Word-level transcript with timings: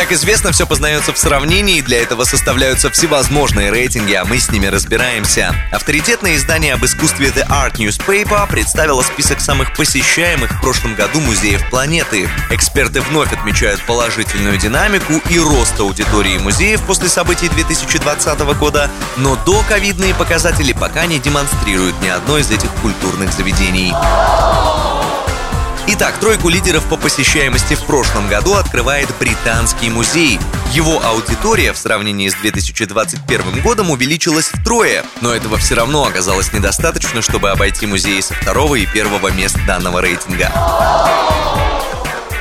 Как 0.00 0.12
известно, 0.12 0.50
все 0.50 0.66
познается 0.66 1.12
в 1.12 1.18
сравнении, 1.18 1.76
и 1.76 1.82
для 1.82 2.00
этого 2.00 2.24
составляются 2.24 2.88
всевозможные 2.90 3.70
рейтинги, 3.70 4.14
а 4.14 4.24
мы 4.24 4.38
с 4.38 4.50
ними 4.50 4.64
разбираемся. 4.64 5.54
Авторитетное 5.70 6.36
издание 6.36 6.72
об 6.72 6.84
искусстве 6.86 7.26
The 7.28 7.46
Art 7.46 7.74
Newspaper 7.74 8.48
представило 8.48 9.02
список 9.02 9.42
самых 9.42 9.76
посещаемых 9.76 10.52
в 10.52 10.60
прошлом 10.62 10.94
году 10.94 11.20
музеев 11.20 11.68
планеты. 11.68 12.30
Эксперты 12.48 13.02
вновь 13.02 13.30
отмечают 13.30 13.84
положительную 13.84 14.56
динамику 14.56 15.20
и 15.28 15.38
рост 15.38 15.78
аудитории 15.78 16.38
музеев 16.38 16.80
после 16.86 17.10
событий 17.10 17.50
2020 17.50 18.40
года, 18.58 18.90
но 19.18 19.36
до 19.44 19.62
ковидные 19.68 20.14
показатели 20.14 20.72
пока 20.72 21.04
не 21.04 21.18
демонстрируют 21.18 22.00
ни 22.00 22.08
одно 22.08 22.38
из 22.38 22.50
этих 22.50 22.70
культурных 22.80 23.34
заведений. 23.34 23.92
Итак, 26.00 26.18
тройку 26.18 26.48
лидеров 26.48 26.88
по 26.88 26.96
посещаемости 26.96 27.74
в 27.74 27.84
прошлом 27.84 28.26
году 28.26 28.54
открывает 28.54 29.06
Британский 29.20 29.90
музей. 29.90 30.40
Его 30.72 30.98
аудитория 31.04 31.74
в 31.74 31.76
сравнении 31.76 32.26
с 32.26 32.34
2021 32.36 33.60
годом 33.60 33.90
увеличилась 33.90 34.46
втрое, 34.46 35.04
но 35.20 35.34
этого 35.34 35.58
все 35.58 35.74
равно 35.74 36.06
оказалось 36.06 36.54
недостаточно, 36.54 37.20
чтобы 37.20 37.50
обойти 37.50 37.84
музеи 37.84 38.22
со 38.22 38.32
второго 38.32 38.76
и 38.76 38.86
первого 38.86 39.28
мест 39.28 39.58
данного 39.66 40.00
рейтинга. 40.00 40.50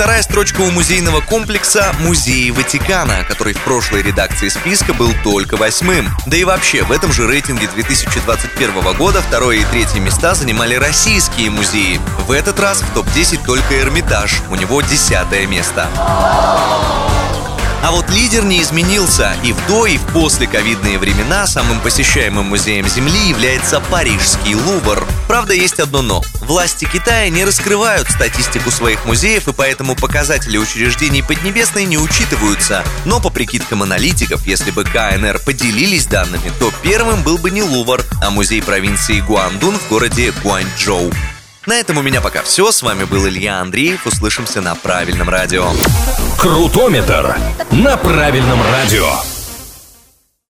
Вторая 0.00 0.22
строчка 0.22 0.62
у 0.62 0.70
музейного 0.70 1.20
комплекса 1.20 1.94
«Музеи 2.00 2.48
Ватикана», 2.48 3.22
который 3.28 3.52
в 3.52 3.60
прошлой 3.60 4.00
редакции 4.00 4.48
списка 4.48 4.94
был 4.94 5.12
только 5.22 5.58
восьмым. 5.58 6.08
Да 6.24 6.38
и 6.38 6.44
вообще, 6.44 6.84
в 6.84 6.90
этом 6.90 7.12
же 7.12 7.26
рейтинге 7.26 7.68
2021 7.68 8.96
года 8.96 9.20
второе 9.20 9.58
и 9.58 9.64
третье 9.66 10.00
места 10.00 10.34
занимали 10.34 10.74
российские 10.74 11.50
музеи. 11.50 12.00
В 12.26 12.32
этот 12.32 12.58
раз 12.60 12.80
в 12.80 12.94
топ-10 12.94 13.44
только 13.44 13.78
Эрмитаж, 13.78 14.40
у 14.48 14.54
него 14.54 14.80
десятое 14.80 15.46
место. 15.46 15.86
А 17.82 17.92
вот 17.92 18.10
лидер 18.10 18.44
не 18.44 18.60
изменился. 18.60 19.34
И 19.42 19.52
в 19.52 19.66
до, 19.66 19.86
и 19.86 19.96
в 19.96 20.04
после 20.12 20.46
ковидные 20.46 20.98
времена 20.98 21.46
самым 21.46 21.80
посещаемым 21.80 22.46
музеем 22.46 22.86
Земли 22.86 23.28
является 23.28 23.80
Парижский 23.80 24.54
Лувр. 24.54 25.06
Правда, 25.26 25.54
есть 25.54 25.80
одно 25.80 26.02
но. 26.02 26.22
Власти 26.40 26.84
Китая 26.84 27.30
не 27.30 27.44
раскрывают 27.44 28.10
статистику 28.10 28.70
своих 28.70 29.06
музеев, 29.06 29.48
и 29.48 29.52
поэтому 29.52 29.96
показатели 29.96 30.58
учреждений 30.58 31.22
Поднебесной 31.22 31.84
не 31.84 31.96
учитываются. 31.96 32.84
Но 33.06 33.18
по 33.18 33.30
прикидкам 33.30 33.82
аналитиков, 33.82 34.46
если 34.46 34.70
бы 34.70 34.84
КНР 34.84 35.40
поделились 35.46 36.06
данными, 36.06 36.52
то 36.58 36.72
первым 36.82 37.22
был 37.22 37.38
бы 37.38 37.50
не 37.50 37.62
Лувр, 37.62 38.04
а 38.22 38.30
музей 38.30 38.62
провинции 38.62 39.20
Гуандун 39.20 39.78
в 39.78 39.88
городе 39.88 40.32
Гуанчжоу. 40.42 41.10
На 41.66 41.74
этом 41.74 41.98
у 41.98 42.02
меня 42.02 42.20
пока 42.20 42.42
все. 42.42 42.72
С 42.72 42.82
вами 42.82 43.04
был 43.04 43.26
Илья 43.28 43.60
Андреев. 43.60 44.06
Услышимся 44.06 44.60
на 44.60 44.74
правильном 44.74 45.28
радио. 45.28 45.70
Крутометр 46.40 47.36
на 47.70 47.98
правильном 47.98 48.60
радио. 48.72 49.39